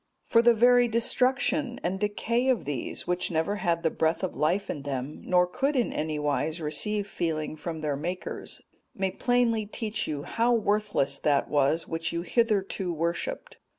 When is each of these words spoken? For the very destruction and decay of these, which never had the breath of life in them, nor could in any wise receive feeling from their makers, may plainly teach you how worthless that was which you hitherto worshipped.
For 0.25 0.41
the 0.41 0.55
very 0.55 0.87
destruction 0.87 1.79
and 1.83 1.99
decay 1.99 2.49
of 2.49 2.65
these, 2.65 3.05
which 3.05 3.29
never 3.29 3.57
had 3.57 3.83
the 3.83 3.91
breath 3.91 4.23
of 4.23 4.35
life 4.35 4.67
in 4.67 4.81
them, 4.81 5.21
nor 5.23 5.45
could 5.45 5.75
in 5.75 5.93
any 5.93 6.17
wise 6.17 6.59
receive 6.59 7.05
feeling 7.05 7.55
from 7.55 7.81
their 7.81 7.95
makers, 7.95 8.61
may 8.95 9.11
plainly 9.11 9.67
teach 9.67 10.07
you 10.07 10.23
how 10.23 10.53
worthless 10.55 11.19
that 11.19 11.49
was 11.51 11.87
which 11.87 12.11
you 12.11 12.23
hitherto 12.23 12.91
worshipped. 12.91 13.57